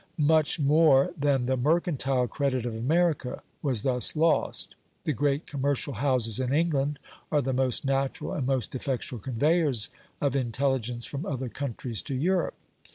Much 0.17 0.59
more 0.59 1.11
than 1.15 1.45
the 1.45 1.55
mercantile 1.55 2.27
credit 2.27 2.65
of 2.65 2.73
America 2.73 3.43
was 3.61 3.83
thus 3.83 4.15
lost. 4.15 4.73
The 5.03 5.13
great 5.13 5.45
commercial 5.45 5.93
houses 5.93 6.39
in 6.39 6.51
England 6.51 6.97
are 7.31 7.39
the 7.43 7.53
most 7.53 7.85
natural 7.85 8.33
and 8.33 8.47
most 8.47 8.73
effectual 8.73 9.19
conveyers 9.19 9.91
of 10.19 10.35
intelligence 10.35 11.05
from 11.05 11.23
other 11.23 11.49
countries 11.49 12.01
to 12.01 12.15
Europe. 12.15 12.55